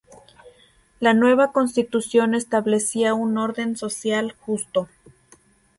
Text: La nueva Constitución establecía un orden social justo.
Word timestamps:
La 0.99 1.13
nueva 1.13 1.51
Constitución 1.51 2.33
establecía 2.33 3.13
un 3.13 3.37
orden 3.37 3.77
social 3.77 4.33
justo. 4.39 4.89